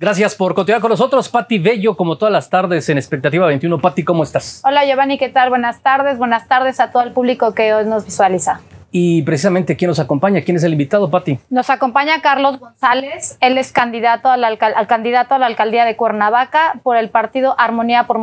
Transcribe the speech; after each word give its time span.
Gracias 0.00 0.34
por 0.34 0.54
continuar 0.54 0.80
con 0.80 0.88
nosotros, 0.88 1.28
Pati 1.28 1.58
Bello, 1.58 1.94
como 1.94 2.16
todas 2.16 2.32
las 2.32 2.48
tardes 2.48 2.88
en 2.88 2.96
Expectativa 2.96 3.46
21. 3.46 3.82
Pati, 3.82 4.02
¿cómo 4.02 4.22
estás? 4.22 4.62
Hola 4.64 4.86
Giovanni, 4.86 5.18
¿qué 5.18 5.28
tal? 5.28 5.50
Buenas 5.50 5.82
tardes, 5.82 6.16
buenas 6.16 6.48
tardes 6.48 6.80
a 6.80 6.90
todo 6.90 7.02
el 7.02 7.12
público 7.12 7.52
que 7.52 7.74
hoy 7.74 7.84
nos 7.84 8.06
visualiza. 8.06 8.62
Y 8.90 9.20
precisamente, 9.24 9.76
¿quién 9.76 9.90
nos 9.90 9.98
acompaña? 9.98 10.40
¿Quién 10.40 10.56
es 10.56 10.64
el 10.64 10.72
invitado, 10.72 11.10
Pati? 11.10 11.38
Nos 11.50 11.68
acompaña 11.68 12.22
Carlos 12.22 12.58
González. 12.58 13.36
Él 13.42 13.58
es 13.58 13.72
candidato 13.72 14.30
al, 14.30 14.42
al, 14.42 14.86
candidato 14.86 15.34
a 15.34 15.38
la 15.38 15.44
alcaldía 15.44 15.84
de 15.84 15.96
Cuernavaca 15.96 16.80
por 16.82 16.96
el 16.96 17.10
partido 17.10 17.54
Armonía 17.58 18.06
por, 18.06 18.16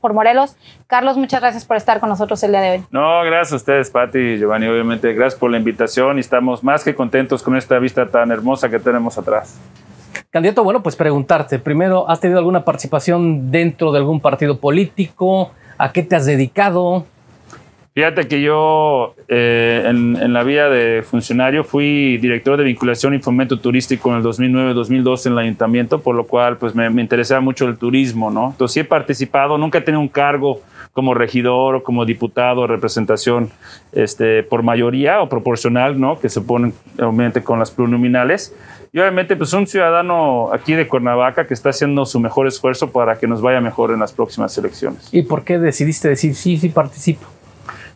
por, 0.00 0.12
Morelos. 0.12 0.54
Carlos, 0.86 1.16
muchas 1.16 1.40
gracias 1.40 1.64
por 1.64 1.76
estar 1.76 1.98
con 1.98 2.10
nosotros 2.10 2.40
el 2.44 2.52
día 2.52 2.60
de 2.60 2.70
hoy. 2.70 2.84
No, 2.92 3.24
gracias 3.24 3.54
a 3.54 3.56
ustedes, 3.56 3.90
Pati 3.90 4.18
y 4.18 4.38
Giovanni. 4.38 4.68
Obviamente, 4.68 5.12
gracias 5.14 5.40
por 5.40 5.50
la 5.50 5.58
invitación 5.58 6.16
y 6.18 6.20
estamos 6.20 6.62
más 6.62 6.84
que 6.84 6.94
contentos 6.94 7.42
con 7.42 7.56
esta 7.56 7.80
vista 7.80 8.06
tan 8.06 8.30
hermosa 8.30 8.68
que 8.68 8.78
tenemos 8.78 9.18
atrás. 9.18 9.58
Candidato, 10.30 10.64
bueno, 10.64 10.82
pues 10.82 10.96
preguntarte, 10.96 11.58
primero, 11.58 12.08
¿has 12.08 12.20
tenido 12.20 12.38
alguna 12.38 12.64
participación 12.64 13.50
dentro 13.50 13.92
de 13.92 13.98
algún 13.98 14.20
partido 14.20 14.58
político? 14.58 15.52
¿A 15.78 15.92
qué 15.92 16.02
te 16.02 16.16
has 16.16 16.26
dedicado? 16.26 17.06
Fíjate 17.94 18.26
que 18.26 18.42
yo 18.42 19.14
eh, 19.28 19.84
en, 19.86 20.32
la 20.32 20.42
vía 20.42 20.68
de 20.68 21.04
funcionario 21.04 21.62
fui 21.62 22.16
director 22.18 22.58
de 22.58 22.64
vinculación 22.64 23.14
y 23.14 23.20
fomento 23.20 23.60
turístico 23.60 24.10
en 24.10 24.16
el 24.16 24.24
2009-2012 24.24 25.26
en 25.26 25.32
el 25.32 25.38
ayuntamiento, 25.38 26.00
por 26.00 26.16
lo 26.16 26.26
cual 26.26 26.56
pues 26.56 26.74
me, 26.74 26.90
me, 26.90 27.02
interesaba 27.02 27.40
mucho 27.40 27.68
el 27.68 27.78
turismo, 27.78 28.32
¿no? 28.32 28.50
Entonces 28.50 28.74
sí 28.74 28.80
he 28.80 28.84
participado, 28.84 29.56
nunca 29.58 29.78
he 29.78 29.80
tenido 29.80 30.00
un 30.00 30.08
cargo 30.08 30.60
como 30.94 31.12
regidor 31.12 31.74
o 31.74 31.82
como 31.82 32.06
diputado, 32.06 32.66
representación 32.66 33.50
este, 33.92 34.44
por 34.44 34.62
mayoría 34.62 35.20
o 35.20 35.28
proporcional, 35.28 36.00
¿no? 36.00 36.18
Que 36.18 36.30
se 36.30 36.40
ponen 36.40 36.72
obviamente 36.98 37.42
con 37.42 37.58
las 37.58 37.72
plurinominales. 37.72 38.54
Y 38.92 39.00
obviamente 39.00 39.34
pues 39.34 39.52
un 39.52 39.66
ciudadano 39.66 40.50
aquí 40.52 40.74
de 40.74 40.86
Cuernavaca 40.86 41.48
que 41.48 41.52
está 41.52 41.70
haciendo 41.70 42.06
su 42.06 42.20
mejor 42.20 42.46
esfuerzo 42.46 42.92
para 42.92 43.18
que 43.18 43.26
nos 43.26 43.42
vaya 43.42 43.60
mejor 43.60 43.90
en 43.90 43.98
las 43.98 44.12
próximas 44.12 44.56
elecciones. 44.56 45.08
¿Y 45.12 45.22
por 45.22 45.42
qué 45.42 45.58
decidiste 45.58 46.08
decir 46.08 46.36
sí, 46.36 46.56
sí 46.56 46.68
participo? 46.68 47.26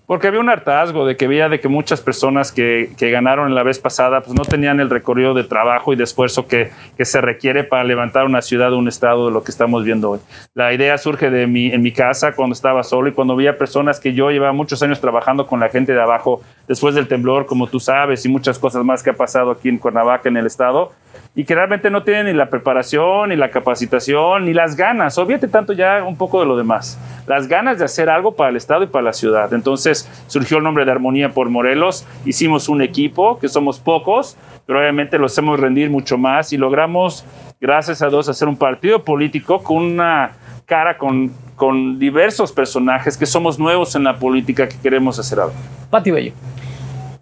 Porque 0.08 0.26
había 0.26 0.40
un 0.40 0.48
hartazgo 0.48 1.04
de 1.04 1.18
que 1.18 1.28
veía 1.28 1.50
de 1.50 1.60
que 1.60 1.68
muchas 1.68 2.00
personas 2.00 2.50
que, 2.50 2.92
que, 2.96 3.10
ganaron 3.10 3.54
la 3.54 3.62
vez 3.62 3.78
pasada 3.78 4.22
pues 4.22 4.34
no 4.34 4.46
tenían 4.46 4.80
el 4.80 4.88
recorrido 4.88 5.34
de 5.34 5.44
trabajo 5.44 5.92
y 5.92 5.96
de 5.96 6.04
esfuerzo 6.04 6.48
que, 6.48 6.70
que, 6.96 7.04
se 7.04 7.20
requiere 7.20 7.62
para 7.62 7.84
levantar 7.84 8.24
una 8.24 8.40
ciudad 8.40 8.72
o 8.72 8.78
un 8.78 8.88
estado 8.88 9.26
de 9.26 9.32
lo 9.32 9.44
que 9.44 9.50
estamos 9.50 9.84
viendo 9.84 10.12
hoy. 10.12 10.20
La 10.54 10.72
idea 10.72 10.96
surge 10.96 11.28
de 11.28 11.46
mi, 11.46 11.66
en 11.72 11.82
mi 11.82 11.92
casa 11.92 12.32
cuando 12.32 12.54
estaba 12.54 12.84
solo 12.84 13.10
y 13.10 13.12
cuando 13.12 13.36
veía 13.36 13.58
personas 13.58 14.00
que 14.00 14.14
yo 14.14 14.30
llevaba 14.30 14.54
muchos 14.54 14.82
años 14.82 14.98
trabajando 14.98 15.46
con 15.46 15.60
la 15.60 15.68
gente 15.68 15.92
de 15.92 16.00
abajo 16.00 16.40
después 16.66 16.94
del 16.94 17.06
temblor, 17.06 17.44
como 17.44 17.66
tú 17.66 17.78
sabes, 17.78 18.24
y 18.24 18.30
muchas 18.30 18.58
cosas 18.58 18.82
más 18.86 19.02
que 19.02 19.10
ha 19.10 19.14
pasado 19.14 19.50
aquí 19.50 19.68
en 19.68 19.76
Cuernavaca, 19.76 20.30
en 20.30 20.38
el 20.38 20.46
estado 20.46 20.90
y 21.34 21.44
que 21.44 21.54
realmente 21.54 21.90
no 21.90 22.02
tienen 22.02 22.26
ni 22.26 22.32
la 22.32 22.50
preparación, 22.50 23.28
ni 23.28 23.36
la 23.36 23.50
capacitación, 23.50 24.44
ni 24.44 24.54
las 24.54 24.76
ganas. 24.76 25.16
Olvídate 25.18 25.48
tanto 25.48 25.72
ya 25.72 26.02
un 26.04 26.16
poco 26.16 26.40
de 26.40 26.46
lo 26.46 26.56
demás. 26.56 26.98
Las 27.26 27.46
ganas 27.46 27.78
de 27.78 27.84
hacer 27.84 28.10
algo 28.10 28.34
para 28.34 28.50
el 28.50 28.56
Estado 28.56 28.82
y 28.82 28.86
para 28.88 29.04
la 29.04 29.12
ciudad. 29.12 29.52
Entonces 29.52 30.10
surgió 30.26 30.58
el 30.58 30.64
nombre 30.64 30.84
de 30.84 30.90
Armonía 30.90 31.30
por 31.30 31.48
Morelos. 31.48 32.06
Hicimos 32.24 32.68
un 32.68 32.82
equipo, 32.82 33.38
que 33.38 33.48
somos 33.48 33.78
pocos, 33.78 34.36
pero 34.66 34.80
obviamente 34.80 35.18
lo 35.18 35.26
hacemos 35.26 35.60
rendir 35.60 35.90
mucho 35.90 36.18
más 36.18 36.52
y 36.52 36.56
logramos, 36.56 37.24
gracias 37.60 38.02
a 38.02 38.08
Dios, 38.08 38.28
hacer 38.28 38.48
un 38.48 38.56
partido 38.56 39.04
político 39.04 39.62
con 39.62 39.76
una 39.76 40.32
cara 40.66 40.98
con, 40.98 41.32
con 41.56 41.98
diversos 41.98 42.52
personajes 42.52 43.16
que 43.16 43.26
somos 43.26 43.58
nuevos 43.58 43.94
en 43.94 44.04
la 44.04 44.18
política 44.18 44.68
que 44.68 44.76
queremos 44.76 45.18
hacer 45.18 45.40
algo. 45.40 45.54
Pati 45.90 46.10
Bello. 46.10 46.32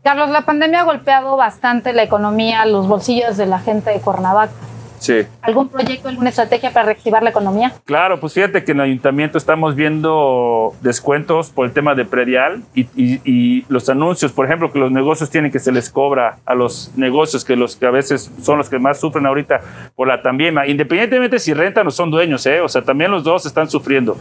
Carlos, 0.07 0.31
la 0.31 0.43
pandemia 0.43 0.83
ha 0.83 0.85
golpeado 0.85 1.37
bastante 1.37 1.93
la 1.93 2.05
economía, 2.05 2.65
los 2.65 2.87
bolsillos 2.87 3.37
de 3.37 3.45
la 3.45 3.59
gente 3.59 3.91
de 3.91 3.99
Cuernavaca. 3.99 4.53
Sí. 5.01 5.27
¿Algún 5.43 5.69
proyecto, 5.69 6.09
alguna 6.09 6.29
estrategia 6.29 6.71
para 6.71 6.87
reactivar 6.87 7.25
la 7.25 7.31
economía? 7.31 7.73
Claro, 7.85 8.21
pues 8.21 8.33
fíjate 8.33 8.63
que 8.63 8.71
en 8.71 8.79
el 8.79 8.85
ayuntamiento 8.85 9.37
estamos 9.37 9.75
viendo 9.75 10.75
descuentos 10.81 11.51
por 11.51 11.67
el 11.67 11.73
tema 11.73 11.97
de 11.97 12.05
predial 12.05 12.63
y, 12.77 13.65
los 13.69 13.89
anuncios, 13.89 14.31
por 14.31 14.47
ejemplo, 14.47 14.71
que 14.71 14.79
los 14.79 14.93
negocios 14.93 15.29
tienen 15.29 15.51
que 15.51 15.59
se 15.59 15.73
les 15.73 15.91
cobra 15.91 16.39
a 16.47 16.55
los 16.55 16.93
negocios 16.95 17.45
que 17.45 17.57
los 17.57 17.75
que 17.75 17.87
a 17.87 17.91
veces 17.91 18.31
son 18.41 18.59
los 18.59 18.69
que 18.69 18.79
más 18.79 19.01
sufren 19.01 19.27
ahorita 19.27 19.61
por 19.97 20.07
la 20.07 20.23
también, 20.23 20.55
independientemente 20.69 21.41
si 21.41 21.53
rentan 21.53 21.85
o 21.85 21.91
son 21.91 22.13
dueños, 22.13 22.47
¿eh? 22.47 22.61
o 22.61 22.69
sea, 22.69 22.83
también 22.83 23.11
los 23.11 23.25
dos 23.25 23.45
están 23.45 23.69
sufriendo. 23.69 24.17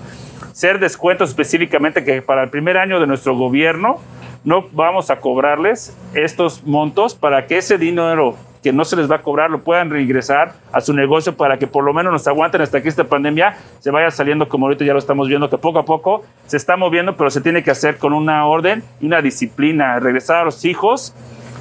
Ser 0.51 0.79
descuentos 0.79 1.29
específicamente 1.29 2.03
que 2.03 2.23
para 2.23 2.41
el 2.41 2.49
primer 2.49 2.75
año 2.77 2.99
de 2.99 3.05
nuestro 3.05 3.37
gobierno 3.37 3.99
no 4.45 4.63
vamos 4.71 5.09
a 5.09 5.17
cobrarles 5.19 5.97
estos 6.13 6.63
montos 6.63 7.15
para 7.15 7.47
que 7.47 7.57
ese 7.57 7.77
dinero 7.77 8.35
que 8.61 8.71
no 8.71 8.85
se 8.85 8.95
les 8.95 9.09
va 9.09 9.17
a 9.17 9.21
cobrar 9.21 9.49
lo 9.51 9.61
puedan 9.61 9.89
reingresar 9.89 10.53
a 10.71 10.81
su 10.81 10.93
negocio 10.93 11.35
para 11.35 11.57
que 11.57 11.67
por 11.67 11.83
lo 11.83 11.93
menos 11.93 12.13
nos 12.13 12.27
aguanten 12.27 12.61
hasta 12.61 12.81
que 12.81 12.89
esta 12.89 13.03
pandemia 13.03 13.57
se 13.79 13.91
vaya 13.91 14.09
saliendo 14.09 14.47
como 14.47 14.67
ahorita 14.67 14.85
ya 14.85 14.93
lo 14.93 14.99
estamos 14.99 15.27
viendo 15.27 15.49
que 15.49 15.57
poco 15.57 15.79
a 15.79 15.85
poco 15.85 16.23
se 16.45 16.57
está 16.57 16.77
moviendo 16.77 17.15
pero 17.17 17.29
se 17.29 17.41
tiene 17.41 17.63
que 17.63 17.71
hacer 17.71 17.97
con 17.97 18.13
una 18.13 18.45
orden 18.45 18.83
y 19.01 19.07
una 19.07 19.21
disciplina 19.21 19.99
regresar 19.99 20.37
a 20.37 20.45
los 20.45 20.63
hijos. 20.65 21.13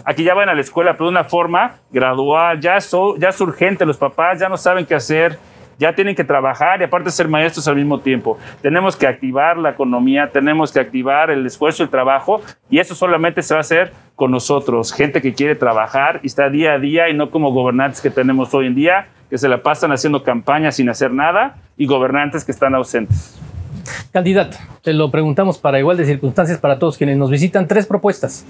Aquí 0.06 0.22
ya 0.22 0.34
van 0.34 0.50
a 0.50 0.54
la 0.54 0.60
escuela 0.60 0.92
pero 0.92 1.06
de 1.06 1.10
una 1.10 1.24
forma 1.24 1.76
gradual 1.90 2.60
ya 2.60 2.78
ya 2.78 3.28
es 3.28 3.40
urgente 3.40 3.86
los 3.86 3.96
papás 3.96 4.38
ya 4.38 4.48
no 4.48 4.56
saben 4.56 4.86
qué 4.86 4.94
hacer 4.94 5.38
ya 5.78 5.94
tienen 5.94 6.14
que 6.14 6.24
trabajar 6.24 6.80
y 6.80 6.84
aparte 6.84 7.10
ser 7.10 7.28
maestros 7.28 7.66
al 7.68 7.76
mismo 7.76 8.00
tiempo. 8.00 8.38
Tenemos 8.62 8.96
que 8.96 9.06
activar 9.06 9.56
la 9.56 9.70
economía, 9.70 10.30
tenemos 10.32 10.72
que 10.72 10.80
activar 10.80 11.30
el 11.30 11.44
esfuerzo 11.46 11.82
el 11.82 11.88
trabajo 11.88 12.40
y 12.70 12.78
eso 12.78 12.94
solamente 12.94 13.42
se 13.42 13.54
va 13.54 13.58
a 13.58 13.60
hacer 13.60 13.92
con 14.16 14.30
nosotros, 14.30 14.92
gente 14.92 15.20
que 15.20 15.34
quiere 15.34 15.54
trabajar 15.54 16.20
y 16.22 16.28
está 16.28 16.48
día 16.48 16.74
a 16.74 16.78
día 16.78 17.08
y 17.08 17.14
no 17.14 17.30
como 17.30 17.52
gobernantes 17.52 18.00
que 18.00 18.10
tenemos 18.10 18.54
hoy 18.54 18.66
en 18.66 18.74
día, 18.74 19.08
que 19.28 19.38
se 19.38 19.48
la 19.48 19.62
pasan 19.62 19.92
haciendo 19.92 20.22
campañas 20.22 20.76
sin 20.76 20.88
hacer 20.88 21.12
nada 21.12 21.56
y 21.76 21.86
gobernantes 21.86 22.44
que 22.44 22.52
están 22.52 22.74
ausentes. 22.74 23.40
Candidato, 24.12 24.56
te 24.82 24.92
lo 24.92 25.10
preguntamos 25.10 25.58
para 25.58 25.78
igual 25.78 25.96
de 25.96 26.04
circunstancias 26.04 26.58
para 26.58 26.78
todos 26.78 26.96
quienes 26.96 27.16
nos 27.16 27.30
visitan. 27.30 27.66
Tres 27.66 27.86
propuestas 27.86 28.46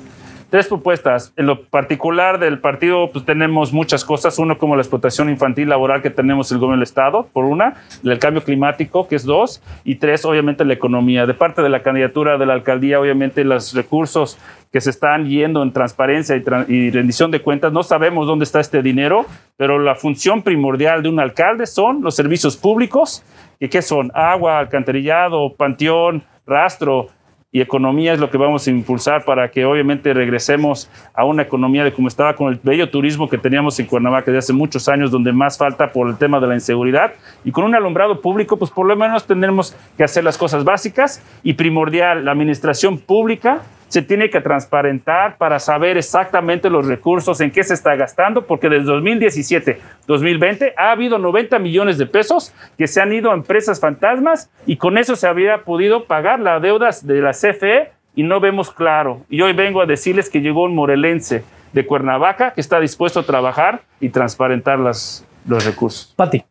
Tres 0.54 0.68
propuestas. 0.68 1.32
En 1.36 1.46
lo 1.46 1.64
particular 1.64 2.38
del 2.38 2.60
partido, 2.60 3.10
pues 3.10 3.24
tenemos 3.24 3.72
muchas 3.72 4.04
cosas. 4.04 4.38
Uno, 4.38 4.56
como 4.56 4.76
la 4.76 4.82
explotación 4.82 5.28
infantil 5.28 5.68
laboral 5.68 6.00
que 6.00 6.10
tenemos 6.10 6.52
el 6.52 6.58
gobierno 6.58 6.76
del 6.76 6.84
Estado, 6.84 7.26
por 7.32 7.44
una. 7.44 7.74
El 8.04 8.20
cambio 8.20 8.44
climático, 8.44 9.08
que 9.08 9.16
es 9.16 9.24
dos. 9.24 9.60
Y 9.82 9.96
tres, 9.96 10.24
obviamente, 10.24 10.64
la 10.64 10.74
economía. 10.74 11.26
De 11.26 11.34
parte 11.34 11.60
de 11.60 11.68
la 11.68 11.82
candidatura 11.82 12.38
de 12.38 12.46
la 12.46 12.52
alcaldía, 12.52 13.00
obviamente, 13.00 13.42
los 13.42 13.74
recursos 13.74 14.38
que 14.70 14.80
se 14.80 14.90
están 14.90 15.26
yendo 15.26 15.60
en 15.60 15.72
transparencia 15.72 16.36
y, 16.36 16.90
rendición 16.92 17.32
de 17.32 17.42
cuentas. 17.42 17.72
No 17.72 17.82
sabemos 17.82 18.28
dónde 18.28 18.44
está 18.44 18.60
este 18.60 18.80
dinero, 18.80 19.26
pero 19.56 19.80
la 19.80 19.96
función 19.96 20.42
primordial 20.42 21.02
de 21.02 21.08
un 21.08 21.18
alcalde 21.18 21.66
son 21.66 22.00
los 22.00 22.14
servicios 22.14 22.56
públicos. 22.56 23.24
¿Y 23.58 23.66
qué 23.66 23.82
son? 23.82 24.12
Agua, 24.14 24.60
alcantarillado, 24.60 25.52
panteón, 25.56 26.22
rastro, 26.46 27.08
y 27.54 27.60
economía 27.60 28.12
es 28.12 28.18
lo 28.18 28.30
que 28.30 28.36
vamos 28.36 28.66
a 28.66 28.70
impulsar 28.70 29.24
para 29.24 29.48
que 29.48 29.64
obviamente 29.64 30.12
regresemos 30.12 30.90
a 31.14 31.24
una 31.24 31.42
economía 31.42 31.84
de 31.84 31.92
como 31.92 32.08
estaba 32.08 32.34
con 32.34 32.52
el 32.52 32.58
bello 32.60 32.90
turismo 32.90 33.28
que 33.28 33.38
teníamos 33.38 33.78
en 33.78 33.86
Cuernavaca 33.86 34.32
desde 34.32 34.38
hace 34.38 34.52
muchos 34.52 34.88
años, 34.88 35.12
donde 35.12 35.32
más 35.32 35.56
falta 35.56 35.92
por 35.92 36.08
el 36.08 36.16
tema 36.16 36.40
de 36.40 36.48
la 36.48 36.54
inseguridad. 36.54 37.12
Y 37.44 37.52
con 37.52 37.62
un 37.62 37.76
alumbrado 37.76 38.20
público, 38.20 38.56
pues 38.56 38.72
por 38.72 38.86
lo 38.86 38.96
menos 38.96 39.24
tendremos 39.24 39.76
que 39.96 40.02
hacer 40.02 40.24
las 40.24 40.36
cosas 40.36 40.64
básicas 40.64 41.22
y 41.44 41.52
primordial, 41.52 42.24
la 42.24 42.32
administración 42.32 42.98
pública 42.98 43.62
se 43.88 44.02
tiene 44.02 44.30
que 44.30 44.40
transparentar 44.40 45.36
para 45.36 45.58
saber 45.58 45.96
exactamente 45.96 46.70
los 46.70 46.86
recursos, 46.86 47.40
en 47.40 47.50
qué 47.50 47.62
se 47.62 47.74
está 47.74 47.94
gastando, 47.96 48.46
porque 48.46 48.68
desde 48.68 48.84
2017, 48.84 49.80
2020 50.06 50.74
ha 50.76 50.90
habido 50.90 51.18
90 51.18 51.58
millones 51.58 51.98
de 51.98 52.06
pesos 52.06 52.52
que 52.76 52.86
se 52.86 53.00
han 53.00 53.12
ido 53.12 53.30
a 53.30 53.34
empresas 53.34 53.80
fantasmas 53.80 54.50
y 54.66 54.76
con 54.76 54.98
eso 54.98 55.16
se 55.16 55.26
había 55.26 55.64
podido 55.64 56.04
pagar 56.04 56.40
las 56.40 56.60
deudas 56.60 57.06
de 57.06 57.20
la 57.20 57.32
CFE 57.32 57.92
y 58.14 58.22
no 58.22 58.40
vemos 58.40 58.70
claro. 58.70 59.22
Y 59.28 59.42
hoy 59.42 59.52
vengo 59.52 59.80
a 59.80 59.86
decirles 59.86 60.30
que 60.30 60.40
llegó 60.40 60.64
un 60.64 60.74
morelense 60.74 61.44
de 61.72 61.86
Cuernavaca 61.86 62.52
que 62.52 62.60
está 62.60 62.80
dispuesto 62.80 63.20
a 63.20 63.22
trabajar 63.24 63.82
y 64.00 64.08
transparentar 64.08 64.78
las, 64.78 65.24
los 65.46 65.64
recursos. 65.64 66.14
Pati. 66.16 66.44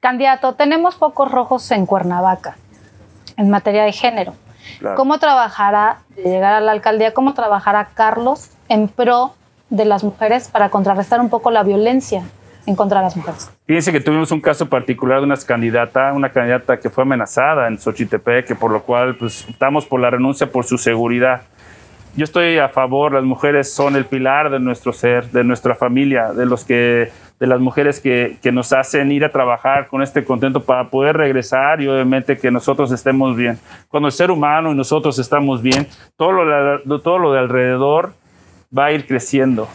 Candidato, 0.00 0.54
tenemos 0.54 0.96
focos 0.96 1.30
rojos 1.30 1.70
en 1.72 1.84
Cuernavaca 1.86 2.56
en 3.36 3.50
materia 3.50 3.84
de 3.84 3.92
género. 3.92 4.34
¿Cómo 4.96 5.18
trabajará, 5.18 5.98
de 6.16 6.24
llegar 6.24 6.54
a 6.54 6.60
la 6.60 6.72
alcaldía, 6.72 7.12
cómo 7.12 7.34
trabajará 7.34 7.88
Carlos 7.94 8.50
en 8.68 8.88
pro 8.88 9.34
de 9.70 9.84
las 9.84 10.04
mujeres 10.04 10.48
para 10.48 10.70
contrarrestar 10.70 11.20
un 11.20 11.28
poco 11.28 11.50
la 11.50 11.62
violencia 11.62 12.22
en 12.66 12.76
contra 12.76 13.00
de 13.00 13.04
las 13.04 13.16
mujeres? 13.16 13.50
Fíjense 13.66 13.92
que 13.92 14.00
tuvimos 14.00 14.30
un 14.30 14.40
caso 14.40 14.68
particular 14.68 15.18
de 15.20 15.26
una 15.26 15.36
candidata, 15.36 16.12
una 16.12 16.30
candidata 16.30 16.78
que 16.78 16.90
fue 16.90 17.02
amenazada 17.02 17.66
en 17.68 17.78
Xochitepec, 17.78 18.46
que 18.46 18.54
por 18.54 18.70
lo 18.70 18.82
cual 18.82 19.16
pues, 19.16 19.46
optamos 19.48 19.86
por 19.86 20.00
la 20.00 20.10
renuncia 20.10 20.50
por 20.50 20.64
su 20.64 20.78
seguridad. 20.78 21.42
Yo 22.16 22.24
estoy 22.24 22.58
a 22.58 22.68
favor, 22.68 23.12
las 23.12 23.24
mujeres 23.24 23.72
son 23.72 23.94
el 23.96 24.04
pilar 24.04 24.50
de 24.50 24.58
nuestro 24.58 24.92
ser, 24.92 25.30
de 25.30 25.44
nuestra 25.44 25.74
familia, 25.74 26.32
de 26.32 26.46
los 26.46 26.64
que 26.64 27.10
de 27.38 27.46
las 27.46 27.60
mujeres 27.60 28.00
que, 28.00 28.36
que, 28.42 28.50
nos 28.50 28.72
hacen 28.72 29.12
ir 29.12 29.24
a 29.24 29.30
trabajar 29.30 29.86
con 29.86 30.02
este 30.02 30.24
contento 30.24 30.64
para 30.64 30.88
poder 30.88 31.16
regresar 31.16 31.80
y 31.80 31.86
obviamente 31.86 32.36
que 32.36 32.50
nosotros 32.50 32.90
estemos 32.90 33.36
bien. 33.36 33.58
Cuando 33.88 34.08
el 34.08 34.12
ser 34.12 34.30
humano 34.30 34.72
y 34.72 34.74
nosotros 34.74 35.18
estamos 35.18 35.62
bien, 35.62 35.86
todo 36.16 36.32
lo, 36.32 37.00
todo 37.00 37.18
lo 37.18 37.32
de 37.32 37.38
alrededor 37.38 38.12
va 38.76 38.86
a 38.86 38.92
ir 38.92 39.06
creciendo. 39.06 39.68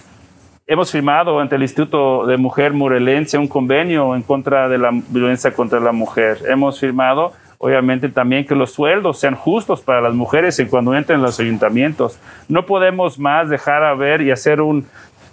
hemos 0.67 0.91
firmado 0.91 1.39
ante 1.39 1.55
el 1.55 1.61
Instituto 1.61 2.25
de 2.25 2.37
Mujer 2.37 2.73
Morelense 2.73 3.37
un 3.37 3.47
convenio 3.47 4.15
en 4.15 4.23
contra 4.23 4.67
de 4.67 4.77
la 4.77 4.89
violencia 4.91 5.53
contra 5.53 5.79
la 5.79 5.93
mujer. 5.93 6.39
Hemos 6.47 6.79
firmado, 6.79 7.31
obviamente, 7.63 8.09
también 8.09 8.45
que 8.45 8.55
los 8.55 8.73
sueldos 8.73 9.21
sean 9.21 9.35
justos 9.35 9.79
para 9.79 10.01
las 10.01 10.13
mujeres 10.13 10.59
en 10.59 10.67
cuando 10.67 10.93
entren 10.93 11.19
en 11.19 11.25
los 11.25 11.39
ayuntamientos. 11.39 12.19
No 12.49 12.65
podemos 12.65 13.17
más 13.17 13.47
dejar 13.47 13.85
a 13.85 13.93
ver 13.93 14.21
y 14.21 14.31
hacer 14.31 14.59
un 14.59 14.85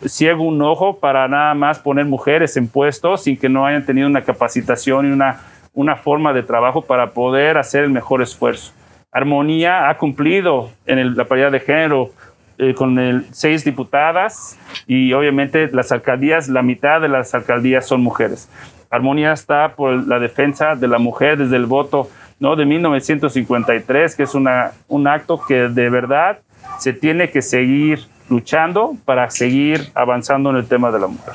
ciego 0.06 0.44
un 0.44 0.62
ojo 0.62 1.00
para 1.00 1.26
nada 1.26 1.54
más 1.54 1.80
poner 1.80 2.04
mujeres 2.04 2.56
en 2.56 2.68
puestos 2.68 3.24
sin 3.24 3.36
que 3.36 3.48
no 3.48 3.66
hayan 3.66 3.84
tenido 3.84 4.06
una 4.06 4.22
capacitación 4.22 5.08
y 5.08 5.10
una, 5.10 5.40
una 5.74 5.96
forma 5.96 6.32
de 6.32 6.44
trabajo 6.44 6.82
para 6.82 7.08
poder 7.08 7.58
hacer 7.58 7.82
el 7.82 7.90
mejor 7.90 8.22
esfuerzo. 8.22 8.74
Armonía 9.10 9.90
ha 9.90 9.98
cumplido 9.98 10.70
en 10.86 11.16
la 11.16 11.24
paridad 11.24 11.50
de 11.50 11.58
género 11.58 12.10
eh, 12.58 12.74
con 12.74 13.26
seis 13.32 13.64
diputadas 13.64 14.56
y 14.86 15.12
obviamente 15.14 15.68
las 15.72 15.90
alcaldías, 15.90 16.48
la 16.48 16.62
mitad 16.62 17.00
de 17.00 17.08
las 17.08 17.34
alcaldías 17.34 17.88
son 17.88 18.02
mujeres. 18.02 18.48
Armonía 18.90 19.32
está 19.32 19.74
por 19.76 20.06
la 20.06 20.18
defensa 20.18 20.74
de 20.74 20.88
la 20.88 20.98
mujer 20.98 21.38
desde 21.38 21.56
el 21.56 21.66
voto 21.66 22.10
¿no? 22.40 22.56
de 22.56 22.66
1953, 22.66 24.16
que 24.16 24.24
es 24.24 24.34
una, 24.34 24.72
un 24.88 25.06
acto 25.06 25.40
que 25.40 25.68
de 25.68 25.88
verdad 25.88 26.38
se 26.78 26.92
tiene 26.92 27.30
que 27.30 27.40
seguir 27.40 28.00
luchando 28.28 28.96
para 29.04 29.30
seguir 29.30 29.90
avanzando 29.94 30.50
en 30.50 30.56
el 30.56 30.66
tema 30.66 30.90
de 30.90 30.98
la 30.98 31.06
mujer. 31.06 31.34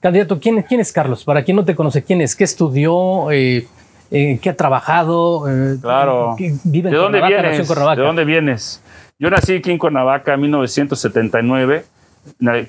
Candidato, 0.00 0.38
¿quién, 0.40 0.62
quién 0.62 0.80
es 0.80 0.92
Carlos? 0.92 1.24
Para 1.24 1.42
quien 1.42 1.56
no 1.56 1.64
te 1.64 1.74
conoce, 1.74 2.02
¿quién 2.02 2.20
es? 2.20 2.36
¿Qué 2.36 2.44
estudió? 2.44 3.30
Eh, 3.32 3.66
eh, 4.10 4.38
¿Qué 4.40 4.50
ha 4.50 4.56
trabajado? 4.56 5.48
Eh, 5.48 5.76
claro. 5.80 6.36
vive 6.64 6.90
¿De 6.90 6.96
dónde 6.96 7.20
vienes? 7.20 7.68
¿De 7.68 8.02
dónde 8.02 8.24
vienes? 8.24 8.82
Yo 9.18 9.30
nací 9.30 9.56
aquí 9.56 9.72
en 9.72 9.78
Cuernavaca 9.78 10.34
en 10.34 10.40
1979. 10.42 11.84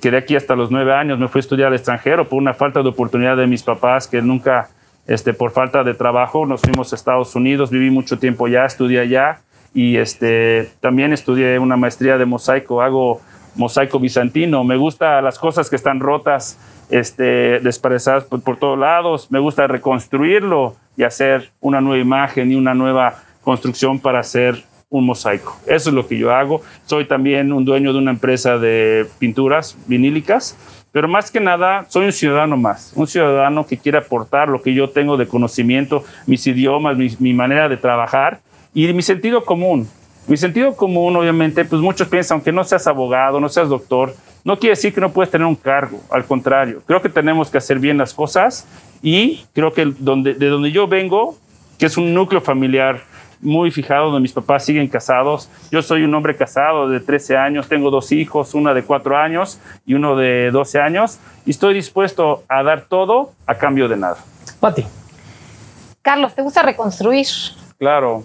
Quedé 0.01 0.17
aquí 0.17 0.35
hasta 0.35 0.55
los 0.55 0.71
nueve 0.71 0.93
años. 0.93 1.19
Me 1.19 1.27
fui 1.27 1.39
a 1.39 1.41
estudiar 1.41 1.67
al 1.67 1.75
extranjero 1.75 2.27
por 2.27 2.37
una 2.37 2.53
falta 2.53 2.81
de 2.81 2.89
oportunidad 2.89 3.37
de 3.37 3.47
mis 3.47 3.63
papás 3.63 4.07
que 4.07 4.21
nunca, 4.21 4.69
este, 5.07 5.33
por 5.33 5.51
falta 5.51 5.83
de 5.83 5.93
trabajo, 5.93 6.45
nos 6.45 6.61
fuimos 6.61 6.91
a 6.91 6.95
Estados 6.95 7.35
Unidos. 7.35 7.69
Viví 7.69 7.89
mucho 7.89 8.19
tiempo 8.19 8.45
allá, 8.45 8.65
estudié 8.65 8.99
allá 8.99 9.41
y 9.73 9.97
este, 9.97 10.71
también 10.79 11.13
estudié 11.13 11.59
una 11.59 11.77
maestría 11.77 12.17
de 12.17 12.25
mosaico. 12.25 12.81
Hago 12.81 13.21
mosaico 13.55 13.99
bizantino. 13.99 14.63
Me 14.63 14.77
gusta 14.77 15.21
las 15.21 15.37
cosas 15.37 15.69
que 15.69 15.75
están 15.75 15.99
rotas, 15.99 16.57
este, 16.89 17.59
desparezadas 17.59 18.23
por, 18.23 18.41
por, 18.41 18.57
todos 18.57 18.77
lados. 18.77 19.31
Me 19.31 19.39
gusta 19.39 19.67
reconstruirlo 19.67 20.75
y 20.97 21.03
hacer 21.03 21.51
una 21.59 21.81
nueva 21.81 22.01
imagen 22.01 22.51
y 22.51 22.55
una 22.55 22.73
nueva 22.73 23.15
construcción 23.43 23.99
para 23.99 24.19
hacer 24.19 24.63
un 24.89 25.05
mosaico. 25.05 25.57
Eso 25.67 25.89
es 25.89 25.95
lo 25.95 26.07
que 26.07 26.17
yo 26.17 26.33
hago. 26.33 26.61
Soy 26.85 27.05
también 27.05 27.53
un 27.53 27.63
dueño 27.63 27.93
de 27.93 27.99
una 27.99 28.11
empresa 28.11 28.57
de 28.57 29.05
pinturas 29.19 29.77
vinílicas, 29.85 30.57
pero 30.91 31.07
más 31.07 31.29
que 31.29 31.39
nada 31.39 31.85
soy 31.89 32.05
un 32.05 32.11
ciudadano 32.11 32.57
más, 32.57 32.91
un 32.95 33.05
ciudadano 33.05 33.67
que 33.67 33.77
quiere 33.77 33.99
aportar 33.99 34.49
lo 34.49 34.61
que 34.61 34.73
yo 34.73 34.89
tengo 34.89 35.17
de 35.17 35.27
conocimiento, 35.27 36.03
mis 36.25 36.45
idiomas, 36.47 36.97
mi, 36.97 37.33
manera 37.33 37.69
de 37.69 37.77
trabajar 37.77 38.39
y 38.73 38.91
mi 38.93 39.03
sentido 39.03 39.45
común. 39.45 39.87
Mi 40.27 40.37
sentido 40.37 40.75
común, 40.75 41.15
obviamente, 41.15 41.65
pues 41.65 41.81
muchos 41.81 42.07
piensan, 42.07 42.35
aunque 42.35 42.51
no 42.51 42.63
seas 42.63 42.85
abogado, 42.85 43.39
no 43.39 43.49
seas 43.49 43.69
doctor, 43.69 44.13
no 44.43 44.59
quiere 44.59 44.75
decir 44.75 44.93
que 44.93 45.01
no 45.01 45.11
puedes 45.11 45.31
tener 45.31 45.47
un 45.47 45.55
cargo, 45.55 46.01
al 46.11 46.25
contrario, 46.25 46.83
creo 46.85 47.01
que 47.01 47.09
tenemos 47.09 47.49
que 47.49 47.57
hacer 47.57 47.79
bien 47.79 47.97
las 47.97 48.13
cosas 48.13 48.67
y 49.01 49.45
creo 49.53 49.73
que 49.73 49.85
donde, 49.97 50.35
de 50.35 50.47
donde 50.47 50.71
yo 50.71 50.87
vengo, 50.87 51.35
que 51.79 51.87
es 51.87 51.97
un 51.97 52.13
núcleo 52.13 52.41
familiar 52.41 53.01
muy 53.41 53.71
fijado, 53.71 54.05
donde 54.05 54.21
mis 54.21 54.33
papás 54.33 54.65
siguen 54.65 54.87
casados, 54.87 55.49
yo 55.71 55.81
soy 55.81 56.03
un 56.03 56.13
hombre 56.13 56.35
casado 56.35 56.89
de 56.89 56.99
13 56.99 57.37
años, 57.37 57.67
tengo 57.67 57.89
dos 57.89 58.11
hijos, 58.11 58.53
una 58.53 58.73
de 58.73 58.83
4 58.83 59.17
años 59.17 59.59
y 59.85 59.93
uno 59.93 60.15
de 60.15 60.51
12 60.51 60.79
años, 60.79 61.19
y 61.45 61.51
estoy 61.51 61.73
dispuesto 61.73 62.43
a 62.49 62.63
dar 62.63 62.81
todo 62.89 63.31
a 63.45 63.55
cambio 63.55 63.87
de 63.87 63.97
nada. 63.97 64.17
Pati. 64.59 64.85
Carlos, 66.01 66.33
¿te 66.35 66.41
gusta 66.41 66.63
reconstruir? 66.63 67.27
Claro. 67.77 68.23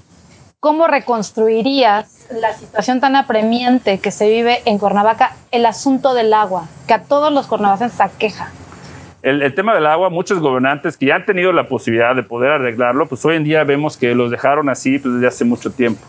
¿Cómo 0.61 0.87
reconstruirías 0.87 2.27
la 2.31 2.55
situación 2.55 2.99
tan 3.01 3.17
apremiante 3.17 3.99
que 3.99 4.11
se 4.11 4.29
vive 4.31 4.63
en 4.65 4.79
Cuernavaca, 4.79 5.37
el 5.51 5.67
asunto 5.67 6.15
del 6.15 6.33
agua, 6.33 6.69
que 6.87 6.95
a 6.95 7.03
todos 7.03 7.31
los 7.31 7.47
cuernavacenses 7.47 8.01
aqueja? 8.01 8.51
El, 9.25 9.55
tema 9.55 9.75
del 9.75 9.87
agua, 9.87 10.11
muchos 10.11 10.39
gobernantes 10.39 10.99
que 10.99 11.07
ya 11.07 11.15
han 11.15 11.25
tenido 11.25 11.51
la 11.51 11.67
posibilidad 11.67 12.15
de 12.15 12.23
poder 12.23 12.51
arreglarlo, 12.51 13.07
pues 13.07 13.25
hoy 13.25 13.37
en 13.37 13.45
día 13.45 13.65
vemos 13.65 13.97
que 13.97 14.15
los 14.15 14.31
dejaron 14.31 14.69
así 14.69 14.99
pues, 14.99 15.15
desde 15.15 15.27
hace 15.27 15.45
mucho 15.47 15.73
tiempo. 15.73 16.03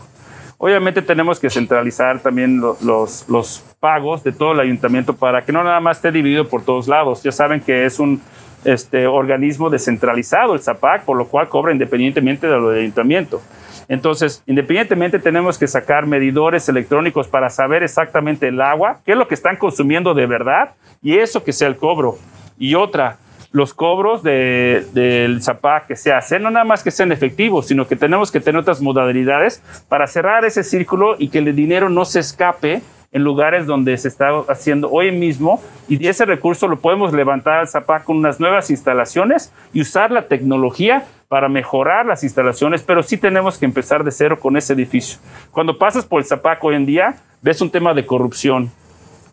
Obviamente 0.58 1.00
tenemos 1.00 1.40
que 1.40 1.48
centralizar 1.48 2.20
también 2.20 2.60
los 2.60 3.64
pagos 3.80 4.22
de 4.22 4.32
todo 4.32 4.52
el 4.52 4.60
ayuntamiento 4.60 5.16
para 5.16 5.46
que 5.46 5.50
no 5.50 5.64
nada 5.64 5.80
más 5.80 5.96
esté 5.96 6.12
dividido 6.12 6.46
por 6.46 6.62
todos 6.62 6.88
lados. 6.88 7.22
Ya 7.22 7.32
saben 7.32 7.62
que 7.62 7.86
es 7.86 7.98
un 7.98 8.20
este, 8.66 9.06
organismo 9.06 9.70
descentralizado 9.70 10.52
el 10.52 10.60
ZAPAC, 10.60 11.06
por 11.06 11.16
lo 11.16 11.26
cual 11.26 11.48
cobra 11.48 11.72
independientemente 11.72 12.46
de 12.46 12.52
lo 12.58 12.68
del 12.68 12.82
ayuntamiento. 12.82 13.40
Entonces, 13.88 14.42
independientemente 14.46 15.18
tenemos 15.18 15.56
que 15.56 15.68
sacar 15.68 16.04
medidores 16.04 16.68
electrónicos 16.68 17.28
para 17.28 17.48
saber 17.48 17.82
exactamente 17.82 18.48
el 18.48 18.60
agua, 18.60 19.00
qué 19.06 19.12
es 19.12 19.18
lo 19.18 19.26
que 19.26 19.34
están 19.34 19.56
consumiendo 19.56 20.12
de 20.12 20.26
verdad 20.26 20.74
y 21.02 21.16
eso 21.16 21.42
que 21.42 21.54
sea 21.54 21.68
el 21.68 21.76
cobro. 21.76 22.18
Y 22.58 22.74
otra, 22.74 23.18
los 23.52 23.74
cobros 23.74 24.22
de, 24.22 24.86
del 24.92 25.42
ZAPAC 25.42 25.86
que 25.86 25.96
se 25.96 26.12
hacen, 26.12 26.42
no 26.42 26.50
nada 26.50 26.64
más 26.64 26.82
que 26.82 26.90
sean 26.90 27.12
efectivos, 27.12 27.66
sino 27.66 27.86
que 27.86 27.96
tenemos 27.96 28.30
que 28.30 28.40
tener 28.40 28.60
otras 28.60 28.80
modalidades 28.80 29.62
para 29.88 30.06
cerrar 30.06 30.44
ese 30.44 30.62
círculo 30.62 31.16
y 31.18 31.28
que 31.28 31.38
el 31.38 31.56
dinero 31.56 31.88
no 31.88 32.04
se 32.04 32.20
escape 32.20 32.82
en 33.12 33.22
lugares 33.22 33.66
donde 33.66 33.96
se 33.96 34.08
está 34.08 34.28
haciendo 34.48 34.90
hoy 34.90 35.10
mismo 35.10 35.62
y 35.88 36.06
ese 36.06 36.26
recurso 36.26 36.68
lo 36.68 36.80
podemos 36.80 37.14
levantar 37.14 37.60
al 37.60 37.68
ZAPAC 37.68 38.04
con 38.04 38.18
unas 38.18 38.40
nuevas 38.40 38.70
instalaciones 38.70 39.52
y 39.72 39.80
usar 39.80 40.10
la 40.10 40.28
tecnología 40.28 41.06
para 41.28 41.48
mejorar 41.48 42.06
las 42.06 42.22
instalaciones, 42.22 42.82
pero 42.82 43.02
sí 43.02 43.16
tenemos 43.16 43.58
que 43.58 43.64
empezar 43.64 44.04
de 44.04 44.10
cero 44.10 44.38
con 44.38 44.56
ese 44.56 44.74
edificio. 44.74 45.18
Cuando 45.50 45.78
pasas 45.78 46.04
por 46.04 46.20
el 46.20 46.26
Zapac 46.26 46.62
hoy 46.62 46.76
en 46.76 46.86
día, 46.86 47.16
ves 47.42 47.60
un 47.60 47.70
tema 47.70 47.94
de 47.94 48.06
corrupción, 48.06 48.70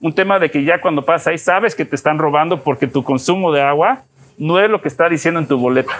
un 0.03 0.13
tema 0.13 0.37
de 0.37 0.51
que 0.51 0.65
ya 0.65 0.81
cuando 0.81 1.05
pasas 1.05 1.27
ahí 1.27 1.37
sabes 1.37 1.75
que 1.75 1.85
te 1.85 1.95
están 1.95 2.19
robando 2.19 2.61
porque 2.61 2.87
tu 2.87 3.03
consumo 3.03 3.53
de 3.53 3.61
agua 3.61 4.03
no 4.37 4.59
es 4.59 4.69
lo 4.69 4.81
que 4.81 4.89
está 4.89 5.07
diciendo 5.07 5.39
en 5.39 5.47
tu 5.47 5.57
boleta. 5.57 5.93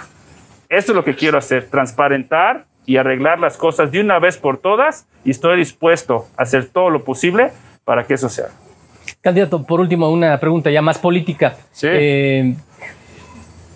Eso 0.68 0.92
es 0.92 0.96
lo 0.96 1.04
que 1.04 1.16
quiero 1.16 1.38
hacer, 1.38 1.68
transparentar 1.70 2.66
y 2.84 2.98
arreglar 2.98 3.40
las 3.40 3.56
cosas 3.56 3.90
de 3.90 4.00
una 4.00 4.18
vez 4.18 4.36
por 4.36 4.58
todas 4.58 5.06
y 5.24 5.30
estoy 5.30 5.56
dispuesto 5.56 6.26
a 6.36 6.42
hacer 6.42 6.66
todo 6.66 6.90
lo 6.90 7.02
posible 7.02 7.50
para 7.86 8.04
que 8.04 8.12
eso 8.12 8.28
sea. 8.28 8.48
Candidato, 9.22 9.62
por 9.62 9.80
último, 9.80 10.10
una 10.10 10.38
pregunta 10.38 10.70
ya 10.70 10.82
más 10.82 10.98
política. 10.98 11.56
Sí. 11.72 11.86
Eh, 11.90 12.56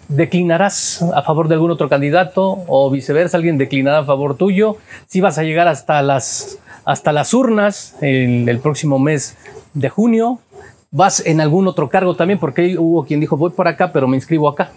¿Declinarás 0.08 1.06
a 1.14 1.22
favor 1.22 1.48
de 1.48 1.54
algún 1.54 1.70
otro 1.70 1.88
candidato 1.88 2.64
o 2.66 2.90
viceversa? 2.90 3.38
¿Alguien 3.38 3.56
declinará 3.56 4.00
a 4.00 4.04
favor 4.04 4.36
tuyo? 4.36 4.76
Si 5.06 5.22
vas 5.22 5.38
a 5.38 5.42
llegar 5.42 5.68
hasta 5.68 6.02
las, 6.02 6.58
hasta 6.84 7.12
las 7.12 7.32
urnas 7.32 7.96
en 8.02 8.46
el 8.48 8.58
próximo 8.58 8.98
mes 8.98 9.38
de 9.74 9.88
junio, 9.88 10.40
¿vas 10.90 11.24
en 11.24 11.40
algún 11.40 11.68
otro 11.68 11.88
cargo 11.88 12.14
también? 12.16 12.38
Porque 12.38 12.76
hubo 12.78 13.04
quien 13.04 13.20
dijo, 13.20 13.36
voy 13.36 13.50
por 13.50 13.68
acá, 13.68 13.92
pero 13.92 14.08
me 14.08 14.16
inscribo 14.16 14.48
acá. 14.48 14.70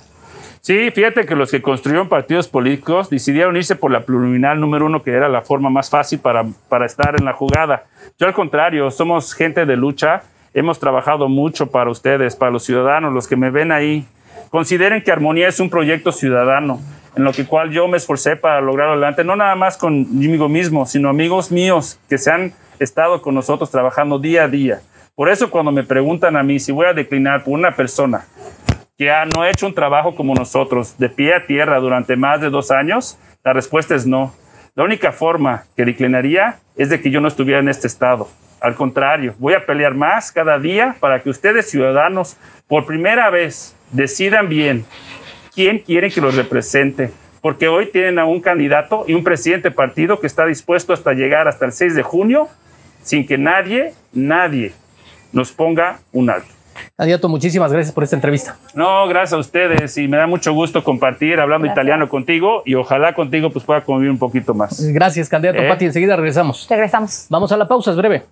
Sí, 0.62 0.91
fíjate 0.91 1.25
que 1.25 1.36
los 1.36 1.50
que 1.50 1.62
construyeron 1.62 2.07
partidos 2.07 2.48
políticos 2.48 3.10
decidieron 3.10 3.57
irse 3.57 3.75
por 3.75 3.89
la 3.89 4.01
pluriminal 4.01 4.60
número 4.60 4.86
uno, 4.86 5.01
que 5.01 5.12
era 5.12 5.27
la 5.27 5.41
forma 5.41 5.71
más 5.71 5.89
fácil 5.89 6.19
para, 6.19 6.45
para 6.69 6.86
estar 6.86 7.15
en 7.17 7.25
la 7.25 7.33
jugada. 7.33 7.86
Yo 8.19 8.27
al 8.27 8.33
contrario, 8.33 8.91
somos 8.91 9.33
gente 9.33 9.65
de 9.65 9.75
lucha, 9.75 10.21
hemos 10.53 10.77
trabajado 10.77 11.27
mucho 11.29 11.71
para 11.71 11.89
ustedes, 11.89 12.36
para 12.36 12.51
los 12.51 12.63
ciudadanos, 12.63 13.12
los 13.12 13.27
que 13.27 13.36
me 13.36 13.50
ven 13.50 13.71
ahí. 13.71 14.05
Consideren 14.51 15.01
que 15.01 15.12
Armonía 15.12 15.48
es 15.48 15.60
un 15.60 15.71
proyecto 15.71 16.12
ciudadano, 16.12 16.79
en 17.15 17.24
lo 17.24 17.32
que 17.34 17.46
cual 17.46 17.72
yo 17.72 17.88
me 17.88 17.98
esforcé 17.98 18.36
para 18.36 18.62
lograrlo 18.62 18.94
adelante, 18.94 19.24
no 19.24 19.36
nada 19.36 19.56
más 19.56 19.77
conmigo 19.77 20.48
mismo, 20.48 20.86
sino 20.86 21.10
amigos 21.10 21.51
míos 21.51 22.00
que 22.10 22.18
se 22.18 22.32
han 22.32 22.53
estado 22.80 23.22
con 23.22 23.36
nosotros 23.36 23.70
trabajando 23.70 24.20
día 24.20 24.44
a 24.44 24.48
día. 24.48 24.82
Por 25.15 25.30
eso 25.30 25.51
cuando 25.51 25.72
me 25.72 25.84
preguntan 25.84 26.38
a 26.38 26.44
mí 26.44 26.60
si 26.60 26.72
voy 26.72 26.88
a 26.88 26.94
declinar 26.94 27.44
por 27.44 27.53
una 27.53 27.75
persona 27.75 28.25
que 28.98 29.12
ha, 29.12 29.25
no 29.25 29.41
ha 29.41 29.50
hecho 29.50 29.68
un 29.68 29.74
trabajo 29.74 30.15
como 30.15 30.34
nosotros, 30.34 30.98
de 30.98 31.10
pie 31.10 31.34
a 31.34 31.46
tierra 31.46 31.80
durante 31.80 32.15
más 32.15 32.39
de 32.39 32.50
dos 32.50 32.72
años, 32.72 33.18
la 33.44 33.53
respuesta 33.53 33.96
es 33.96 34.06
no. 34.06 34.34
La 34.75 34.84
única 34.84 35.12
forma 35.12 35.63
que 35.75 35.86
declinaría 35.86 36.60
es 36.77 36.89
de 36.89 37.01
que 37.01 37.12
yo 37.12 37.20
no 37.20 37.27
estuviera 37.27 37.60
en 37.60 37.68
este 37.68 37.88
estado. 37.88 38.30
Al 38.62 38.75
contrario, 38.75 39.34
voy 39.39 39.56
a 39.56 39.65
pelear 39.65 39.96
más 39.96 40.32
cada 40.32 40.60
día 40.60 40.96
para 41.00 41.22
que 41.22 41.30
ustedes, 41.30 41.70
ciudadanos, 41.70 42.38
por 42.68 42.86
primera 42.86 43.30
vez 43.32 43.75
decidan 43.91 44.48
bien 44.48 44.86
quién 45.53 45.79
quieren 45.79 46.12
que 46.12 46.22
los 46.22 46.36
represente. 46.36 47.12
Porque 47.41 47.67
hoy 47.67 47.88
tienen 47.91 48.20
a 48.20 48.25
un 48.25 48.39
candidato 48.39 49.05
y 49.08 49.13
un 49.13 49.24
presidente 49.24 49.70
de 49.70 49.75
partido 49.75 50.20
que 50.20 50.27
está 50.27 50.46
dispuesto 50.46 50.93
hasta 50.93 51.13
llegar 51.13 51.48
hasta 51.48 51.65
el 51.65 51.72
6 51.72 51.96
de 51.96 52.03
junio 52.03 52.48
sin 53.01 53.25
que 53.25 53.38
nadie, 53.38 53.93
nadie 54.13 54.74
nos 55.34 55.51
ponga 55.51 56.00
un 56.12 56.29
alto. 56.29 56.50
Candidato, 56.96 57.27
muchísimas 57.29 57.72
gracias 57.72 57.93
por 57.93 58.03
esta 58.03 58.15
entrevista. 58.15 58.58
No, 58.75 59.08
gracias 59.08 59.34
a 59.34 59.38
ustedes 59.38 59.98
y 59.98 60.08
me 60.08 60.17
da 60.17 60.27
mucho 60.27 60.53
gusto 60.53 60.84
compartir 60.84 61.39
hablando 61.39 61.65
gracias. 61.65 61.84
italiano 61.84 62.10
contigo 62.10 62.63
y 62.65 62.75
ojalá 62.75 63.13
contigo 63.13 63.50
pues 63.50 63.65
pueda 63.65 63.81
convivir 63.81 64.12
un 64.12 64.20
poquito 64.20 64.53
más. 64.53 64.81
Gracias, 64.93 65.27
candidato 65.27 65.62
¿Eh? 65.62 65.67
Pati. 65.67 65.86
Enseguida 65.86 66.15
regresamos. 66.15 66.67
Regresamos. 66.70 67.25
Vamos 67.29 67.51
a 67.51 67.58
la 67.58 67.67
pausa, 67.67 67.91
es 67.91 67.98
breve. 67.98 68.24